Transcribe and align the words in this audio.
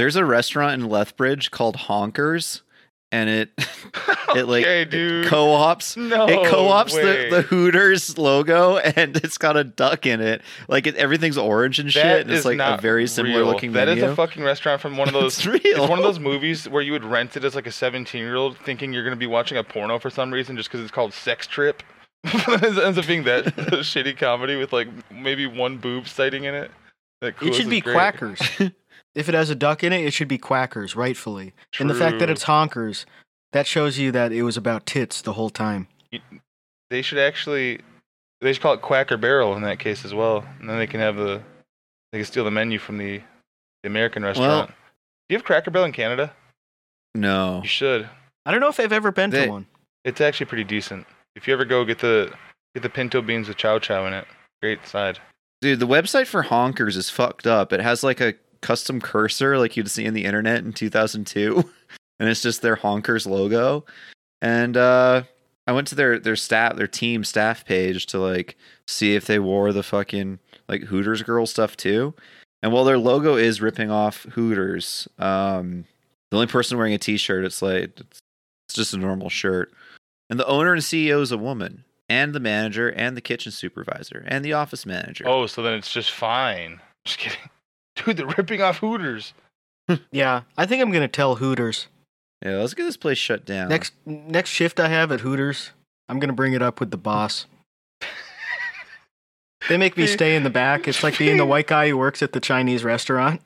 There's 0.00 0.16
a 0.16 0.24
restaurant 0.24 0.80
in 0.80 0.88
Lethbridge 0.88 1.50
called 1.50 1.76
Honkers, 1.76 2.62
and 3.12 3.28
it 3.28 3.50
it 4.34 4.44
like 4.48 4.64
okay, 4.64 4.82
it 4.90 5.26
co-ops 5.26 5.94
no, 5.94 6.26
it 6.26 6.48
co-ops 6.48 6.94
the, 6.94 7.28
the 7.30 7.42
Hooters 7.42 8.16
logo, 8.16 8.78
and 8.78 9.14
it's 9.18 9.36
got 9.36 9.58
a 9.58 9.62
duck 9.62 10.06
in 10.06 10.22
it. 10.22 10.40
Like 10.68 10.86
it, 10.86 10.96
everything's 10.96 11.36
orange 11.36 11.78
and 11.80 11.92
shit. 11.92 12.02
That 12.02 12.20
and 12.22 12.30
it's 12.30 12.46
like 12.46 12.54
a 12.54 12.56
not 12.56 12.80
very 12.80 13.06
similar 13.06 13.40
real. 13.40 13.46
looking 13.46 13.72
That 13.72 13.88
is 13.88 13.96
menu. 13.96 14.10
a 14.10 14.16
fucking 14.16 14.42
restaurant 14.42 14.80
from 14.80 14.96
one 14.96 15.06
of 15.08 15.12
those. 15.20 15.36
it's 15.36 15.46
real. 15.46 15.60
It's 15.62 15.78
one 15.80 15.98
of 15.98 16.02
those 16.02 16.18
movies 16.18 16.66
where 16.66 16.80
you 16.80 16.92
would 16.92 17.04
rent 17.04 17.36
it 17.36 17.44
as 17.44 17.54
like 17.54 17.66
a 17.66 17.72
17 17.72 18.18
year 18.18 18.36
old 18.36 18.56
thinking 18.56 18.94
you're 18.94 19.04
going 19.04 19.14
to 19.14 19.20
be 19.20 19.26
watching 19.26 19.58
a 19.58 19.62
porno 19.62 19.98
for 19.98 20.08
some 20.08 20.32
reason 20.32 20.56
just 20.56 20.70
because 20.70 20.80
it's 20.80 20.90
called 20.90 21.12
Sex 21.12 21.46
Trip. 21.46 21.82
it 22.24 22.78
ends 22.82 22.96
up 22.96 23.06
being 23.06 23.24
that 23.24 23.44
shitty 23.44 24.16
comedy 24.16 24.56
with 24.56 24.72
like 24.72 24.88
maybe 25.12 25.46
one 25.46 25.76
boob 25.76 26.08
sighting 26.08 26.44
in 26.44 26.54
it. 26.54 26.70
That 27.20 27.34
It 27.42 27.54
should 27.54 27.70
be 27.70 27.80
great. 27.80 27.96
Quackers. 27.96 28.72
if 29.14 29.28
it 29.28 29.34
has 29.34 29.50
a 29.50 29.54
duck 29.54 29.84
in 29.84 29.92
it, 29.92 30.04
it 30.04 30.12
should 30.12 30.28
be 30.28 30.38
Quackers, 30.38 30.96
rightfully. 30.96 31.52
And 31.78 31.90
the 31.90 31.94
fact 31.94 32.18
that 32.18 32.30
it's 32.30 32.44
Honkers, 32.44 33.04
that 33.52 33.66
shows 33.66 33.98
you 33.98 34.10
that 34.12 34.32
it 34.32 34.42
was 34.42 34.56
about 34.56 34.86
tits 34.86 35.20
the 35.22 35.34
whole 35.34 35.50
time. 35.50 35.88
They 36.90 37.02
should 37.02 37.18
actually. 37.18 37.80
They 38.40 38.54
should 38.54 38.62
call 38.62 38.72
it 38.72 38.80
Quacker 38.80 39.20
Barrel 39.20 39.54
in 39.54 39.62
that 39.62 39.78
case 39.78 40.04
as 40.04 40.14
well, 40.14 40.46
and 40.58 40.68
then 40.68 40.78
they 40.78 40.86
can 40.86 41.00
have 41.00 41.16
the. 41.16 41.42
They 42.12 42.18
can 42.18 42.24
steal 42.24 42.44
the 42.44 42.50
menu 42.50 42.78
from 42.78 42.98
the, 42.98 43.18
the 43.82 43.88
American 43.88 44.24
restaurant. 44.24 44.70
Do 44.70 44.74
you 45.34 45.36
have 45.36 45.44
Cracker 45.44 45.70
Barrel 45.70 45.86
in 45.86 45.92
Canada? 45.92 46.32
no. 47.14 47.60
You 47.62 47.68
should. 47.68 48.08
I 48.46 48.50
don't 48.50 48.60
know 48.60 48.68
if 48.68 48.80
I've 48.80 48.92
ever 48.92 49.12
been 49.12 49.30
They- 49.30 49.44
to 49.44 49.50
one. 49.50 49.66
It's 50.04 50.20
actually 50.20 50.46
pretty 50.46 50.64
decent. 50.64 51.06
If 51.36 51.46
you 51.46 51.52
ever 51.52 51.66
go 51.66 51.84
get 51.84 51.98
the 51.98 52.32
get 52.74 52.82
the 52.82 52.88
pinto 52.88 53.20
beans 53.20 53.46
with 53.48 53.58
chow 53.58 53.78
chow 53.78 54.06
in 54.06 54.14
it, 54.14 54.26
great 54.62 54.86
side. 54.86 55.18
Dude, 55.60 55.78
the 55.78 55.86
website 55.86 56.26
for 56.26 56.42
Honkers 56.42 56.96
is 56.96 57.10
fucked 57.10 57.46
up. 57.46 57.72
It 57.72 57.80
has 57.80 58.02
like 58.02 58.20
a 58.20 58.34
custom 58.62 59.00
cursor 59.00 59.58
like 59.58 59.76
you'd 59.76 59.90
see 59.90 60.04
in 60.04 60.14
the 60.14 60.24
internet 60.24 60.64
in 60.64 60.72
2002, 60.72 61.56
and 62.20 62.28
it's 62.28 62.42
just 62.42 62.62
their 62.62 62.76
Honkers 62.76 63.26
logo. 63.26 63.84
And 64.40 64.76
uh 64.76 65.22
I 65.66 65.72
went 65.72 65.86
to 65.88 65.94
their 65.94 66.18
their 66.18 66.36
staff 66.36 66.76
their 66.76 66.86
team 66.86 67.24
staff 67.24 67.64
page 67.64 68.06
to 68.06 68.18
like 68.18 68.56
see 68.88 69.14
if 69.14 69.26
they 69.26 69.38
wore 69.38 69.72
the 69.72 69.82
fucking 69.82 70.38
like 70.68 70.82
Hooters 70.82 71.22
girl 71.22 71.46
stuff 71.46 71.76
too. 71.76 72.14
And 72.62 72.72
while 72.72 72.84
their 72.84 72.98
logo 72.98 73.36
is 73.36 73.60
ripping 73.60 73.90
off 73.90 74.24
Hooters, 74.32 75.08
um 75.18 75.84
the 76.30 76.38
only 76.38 76.46
person 76.46 76.78
wearing 76.78 76.94
a 76.94 76.98
t-shirt 76.98 77.44
it's 77.44 77.60
like 77.60 78.00
it's, 78.00 78.18
it's 78.68 78.74
just 78.74 78.94
a 78.94 78.98
normal 78.98 79.28
shirt. 79.28 79.72
And 80.30 80.40
the 80.40 80.46
owner 80.46 80.72
and 80.72 80.82
CEO 80.82 81.20
is 81.20 81.32
a 81.32 81.38
woman, 81.38 81.84
and 82.10 82.34
the 82.34 82.40
manager 82.40 82.88
and 82.90 83.16
the 83.16 83.20
kitchen 83.22 83.52
supervisor 83.52 84.24
and 84.26 84.44
the 84.44 84.52
office 84.52 84.84
manager. 84.84 85.24
Oh, 85.26 85.46
so 85.46 85.62
then 85.62 85.74
it's 85.74 85.90
just 85.92 86.10
fine. 86.10 86.80
Just 87.06 87.18
kidding. 87.18 87.38
Dude, 87.96 88.18
they're 88.18 88.26
ripping 88.26 88.60
off 88.60 88.78
Hooters. 88.78 89.32
Yeah, 90.12 90.42
I 90.58 90.66
think 90.66 90.80
I'm 90.82 90.92
gonna 90.92 91.08
tell 91.08 91.36
Hooters 91.36 91.88
Yeah, 92.44 92.58
let's 92.58 92.74
get 92.74 92.84
this 92.84 92.96
place 92.96 93.18
shut 93.18 93.44
down. 93.44 93.68
next 93.70 93.92
next 94.06 94.50
shift 94.50 94.78
I 94.78 94.86
have 94.88 95.10
at 95.10 95.20
Hooters. 95.20 95.70
I'm 96.08 96.20
gonna 96.20 96.32
bring 96.34 96.52
it 96.52 96.62
up 96.62 96.78
with 96.78 96.90
the 96.92 96.96
boss. 96.96 97.46
They 99.68 99.76
make 99.76 99.96
me 99.96 100.06
stay 100.06 100.36
in 100.36 100.42
the 100.44 100.50
back. 100.50 100.86
It's 100.88 101.02
like 101.02 101.18
being 101.18 101.36
the 101.36 101.44
white 101.46 101.66
guy 101.66 101.88
who 101.88 101.98
works 101.98 102.22
at 102.22 102.32
the 102.32 102.40
Chinese 102.40 102.82
restaurant. 102.84 103.40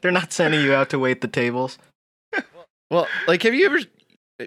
They're 0.00 0.10
not 0.10 0.32
sending 0.32 0.60
you 0.60 0.74
out 0.74 0.90
to 0.90 0.98
wait 0.98 1.20
the 1.22 1.28
tables. 1.28 1.78
well, 2.90 3.06
like, 3.26 3.42
have 3.42 3.54
you 3.54 3.66
ever? 3.66 3.78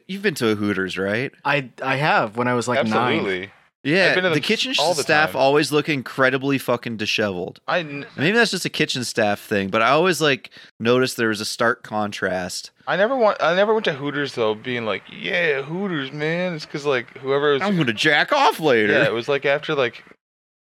You've 0.07 0.21
been 0.21 0.35
to 0.35 0.49
a 0.49 0.55
Hooters, 0.55 0.97
right? 0.97 1.31
I 1.45 1.69
I 1.81 1.95
have 1.95 2.35
when 2.37 2.47
I 2.47 2.53
was 2.53 2.67
like 2.67 2.85
nine. 2.85 3.17
Absolutely. 3.19 3.51
Yeah, 3.83 4.15
been 4.15 4.33
the 4.33 4.41
kitchen 4.41 4.73
all 4.79 4.93
the 4.93 5.03
staff 5.03 5.31
time. 5.31 5.41
always 5.41 5.71
look 5.71 5.87
incredibly 5.87 6.57
fucking 6.57 6.97
disheveled. 6.97 7.61
I 7.69 7.79
n- 7.79 8.05
Maybe 8.17 8.35
that's 8.35 8.51
just 8.51 8.65
a 8.65 8.69
kitchen 8.69 9.05
staff 9.05 9.39
thing, 9.39 9.69
but 9.69 9.81
I 9.81 9.89
always 9.91 10.19
like 10.19 10.49
noticed 10.77 11.15
there 11.15 11.29
was 11.29 11.39
a 11.39 11.45
stark 11.45 11.83
contrast. 11.83 12.71
I 12.85 12.97
never 12.97 13.15
want 13.15 13.41
I 13.41 13.55
never 13.55 13.73
went 13.73 13.85
to 13.85 13.93
Hooters 13.93 14.35
though, 14.35 14.55
being 14.55 14.85
like, 14.85 15.03
yeah, 15.09 15.61
Hooters, 15.61 16.11
man. 16.11 16.55
It's 16.55 16.65
because 16.65 16.85
like 16.85 17.17
whoever 17.19 17.53
was, 17.53 17.61
I'm 17.61 17.77
gonna 17.77 17.93
jack 17.93 18.33
off 18.33 18.59
later. 18.59 18.91
yeah, 18.91 19.05
it 19.05 19.13
was 19.13 19.29
like 19.29 19.45
after 19.45 19.73
like 19.73 20.03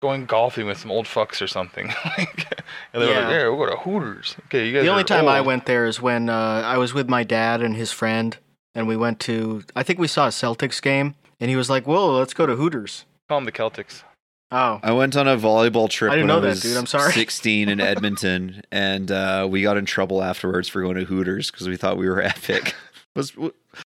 going 0.01 0.25
golfing 0.25 0.65
with 0.67 0.77
some 0.77 0.89
old 0.91 1.05
fucks 1.05 1.41
or 1.41 1.47
something. 1.47 1.91
Like, 2.17 2.47
and 2.93 3.01
they 3.01 3.07
were 3.07 3.11
Yeah. 3.13 3.19
like, 3.19 3.29
yeah, 3.29 3.47
we'll 3.49 3.57
go 3.57 3.69
to 3.71 3.77
Hooters. 3.81 4.35
Okay, 4.45 4.67
you 4.67 4.73
guys. 4.73 4.83
The 4.83 4.89
only 4.89 5.01
are 5.03 5.05
time 5.05 5.27
I 5.27 5.41
went 5.41 5.65
there 5.65 5.85
is 5.85 6.01
when 6.01 6.29
uh, 6.29 6.61
I 6.65 6.77
was 6.77 6.93
with 6.93 7.09
my 7.09 7.23
dad 7.23 7.61
and 7.61 7.75
his 7.75 7.91
friend, 7.91 8.37
and 8.75 8.87
we 8.87 8.97
went 8.97 9.19
to. 9.21 9.63
I 9.75 9.83
think 9.83 9.99
we 9.99 10.07
saw 10.07 10.25
a 10.27 10.29
Celtics 10.29 10.81
game, 10.81 11.15
and 11.39 11.49
he 11.49 11.55
was 11.55 11.69
like, 11.69 11.85
"Whoa, 11.87 12.17
let's 12.17 12.33
go 12.33 12.45
to 12.45 12.55
Hooters." 12.55 13.05
call 13.29 13.37
them 13.37 13.45
the 13.45 13.51
Celtics. 13.51 14.03
Oh, 14.53 14.81
I 14.83 14.91
went 14.91 15.15
on 15.15 15.29
a 15.29 15.37
volleyball 15.37 15.89
trip 15.89 16.11
I 16.11 16.15
didn't 16.15 16.27
when 16.27 16.41
know 16.41 16.49
I 16.49 16.53
that, 16.53 16.61
dude. 16.61 16.75
I'm 16.75 16.85
sorry. 16.85 17.11
16 17.13 17.69
in 17.69 17.79
Edmonton, 17.79 18.61
and 18.69 19.09
uh, 19.09 19.47
we 19.49 19.61
got 19.61 19.77
in 19.77 19.85
trouble 19.85 20.21
afterwards 20.21 20.67
for 20.67 20.81
going 20.81 20.95
to 20.97 21.05
Hooters 21.05 21.49
because 21.49 21.69
we 21.69 21.77
thought 21.77 21.97
we 21.97 22.09
were 22.09 22.21
epic. 22.23 22.75
Was 23.15 23.31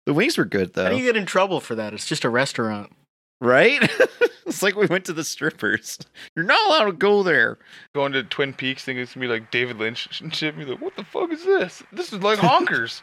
the 0.07 0.15
wings 0.15 0.39
were 0.39 0.45
good 0.45 0.75
though? 0.75 0.85
how 0.85 0.89
though, 0.91 0.95
do 0.97 1.01
you 1.03 1.09
get 1.09 1.17
in 1.17 1.27
trouble 1.27 1.61
for 1.61 1.75
that? 1.75 1.93
It's 1.93 2.07
just 2.07 2.25
a 2.25 2.29
restaurant. 2.31 2.93
right? 3.41 3.81
it's 4.47 4.63
like 4.63 4.77
we 4.77 4.87
went 4.87 5.05
to 5.07 5.13
the 5.13 5.25
strippers. 5.25 5.99
You're 6.37 6.45
not 6.45 6.65
allowed 6.69 6.85
to 6.85 6.93
go 6.93 7.25
there. 7.25 7.59
Going 7.93 8.13
to 8.13 8.23
Twin 8.23 8.53
Peaks, 8.53 8.85
thinking 8.85 9.03
it's 9.03 9.15
gonna 9.15 9.27
be 9.27 9.33
like 9.33 9.51
David 9.51 9.79
Lynch 9.79 10.21
and 10.21 10.33
shit. 10.33 10.57
Me 10.57 10.65
like, 10.65 10.81
what 10.81 10.95
the 10.95 11.03
fuck 11.05 11.33
is 11.33 11.45
this? 11.45 11.83
This 11.93 12.13
is 12.13 12.23
like 12.23 12.39
honkers. 12.39 13.03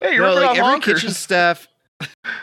Hey, 0.00 0.14
you're 0.14 0.22
No, 0.26 0.34
like 0.34 0.58
every 0.58 0.62
honkers. 0.80 0.94
kitchen 0.96 1.10
staff. 1.12 1.68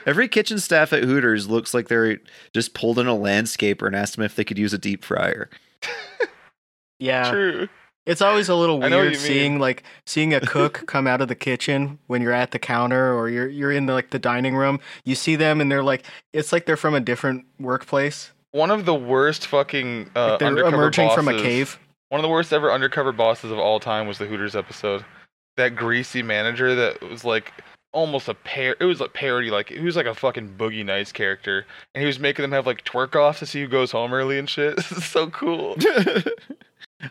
Every 0.08 0.28
kitchen 0.28 0.58
staff 0.60 0.94
at 0.94 1.04
Hooters 1.04 1.48
looks 1.48 1.74
like 1.74 1.88
they're 1.88 2.18
just 2.54 2.74
pulled 2.74 2.98
in 2.98 3.08
a 3.08 3.14
landscaper 3.14 3.86
and 3.86 3.96
asked 3.96 4.16
them 4.16 4.26
if 4.26 4.36
they 4.36 4.44
could 4.44 4.58
use 4.58 4.74
a 4.74 4.80
deep 4.80 5.04
fryer. 5.04 5.50
Yeah, 7.00 7.30
True. 7.32 7.70
it's 8.06 8.22
always 8.22 8.50
a 8.50 8.56
little 8.56 8.84
I 8.84 8.88
know 8.90 8.98
what 8.98 9.02
weird 9.04 9.14
you 9.14 9.20
mean. 9.20 9.28
seeing 9.28 9.60
like 9.60 9.84
seeing 10.06 10.34
a 10.34 10.40
cook 10.40 10.84
come 10.88 11.06
out 11.06 11.22
of 11.22 11.28
the 11.28 11.36
kitchen 11.36 12.00
when 12.08 12.22
you're 12.22 12.32
at 12.34 12.52
the 12.52 12.60
counter 12.60 13.14
or 13.14 13.30
you're 13.30 13.48
you're 13.48 13.72
in 13.72 13.86
the, 13.88 13.94
like 13.94 14.10
the 14.12 14.20
dining 14.20 14.56
room. 14.56 14.80
You 15.04 15.16
see 15.16 15.36
them 15.36 15.60
and 15.62 15.72
they're 15.72 15.84
like, 15.84 16.04
it's 16.32 16.52
like 16.54 16.66
they're 16.66 16.78
from 16.78 16.94
a 16.96 17.00
different 17.02 17.46
workplace. 17.60 18.32
One 18.52 18.72
of 18.72 18.86
the 18.86 18.96
worst 18.96 19.48
fucking 19.48 20.12
uh, 20.16 20.30
Like 20.32 20.40
they're 20.40 20.48
undercover 20.50 20.76
emerging 20.76 21.10
from 21.12 21.28
a 21.28 21.34
cave. 21.42 21.78
One 22.10 22.20
of 22.20 22.24
the 22.24 22.30
worst 22.30 22.54
ever 22.54 22.72
undercover 22.72 23.12
bosses 23.12 23.52
of 23.52 23.58
all 23.60 23.80
time 23.80 24.08
was 24.08 24.18
the 24.20 24.26
Hooters 24.26 24.56
episode. 24.56 25.04
That 25.58 25.76
greasy 25.76 26.24
manager 26.24 26.74
that 26.76 27.02
was 27.02 27.24
like 27.24 27.54
almost 27.92 28.28
a 28.28 28.34
par. 28.34 28.76
It 28.80 28.86
was 28.86 29.02
a 29.02 29.08
parody. 29.08 29.52
Like 29.52 29.70
he 29.70 29.80
was 29.80 29.96
like 29.96 30.06
a 30.08 30.16
fucking 30.16 30.56
Boogie 30.58 30.86
Nights 30.86 31.12
character, 31.12 31.66
and 31.94 32.02
he 32.02 32.08
was 32.08 32.20
making 32.20 32.42
them 32.44 32.52
have 32.52 32.66
like 32.66 32.84
twerk 32.84 33.16
offs 33.16 33.40
to 33.40 33.46
see 33.46 33.62
who 33.62 33.68
goes 33.68 33.92
home 33.92 34.14
early 34.14 34.38
and 34.40 34.50
shit. 34.50 34.76
This 34.78 34.92
is 34.92 35.06
so 35.06 35.30
cool. 35.30 35.76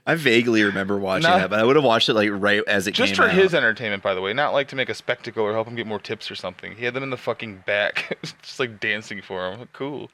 I 0.06 0.14
vaguely 0.14 0.62
remember 0.62 0.97
watching 0.98 1.28
Not- 1.28 1.38
that, 1.38 1.50
but 1.50 1.58
I 1.60 1.64
would 1.64 1.76
have 1.76 1.84
watched 1.84 2.08
it 2.08 2.14
like 2.14 2.30
right 2.32 2.62
as 2.66 2.86
it 2.86 2.92
Just 2.94 3.14
for 3.14 3.25
out. 3.25 3.32
his 3.34 3.54
entertainment, 3.54 4.03
by 4.03 4.14
the 4.14 4.22
way, 4.22 4.32
not 4.32 4.54
like 4.54 4.69
to 4.69 4.76
make 4.76 4.88
a 4.88 4.94
spectacle 4.94 5.44
or 5.44 5.53
help 5.53 5.69
him 5.69 5.74
get 5.74 5.86
more 5.86 5.98
tips 5.98 6.30
or 6.30 6.34
something. 6.34 6.74
He 6.74 6.84
had 6.86 6.94
them 6.94 7.03
in 7.03 7.10
the 7.10 7.16
fucking 7.19 7.64
back, 7.66 8.16
just 8.42 8.59
like 8.59 8.80
dancing 8.80 9.20
for 9.20 9.53
him. 9.53 9.69
Cool. 9.74 10.10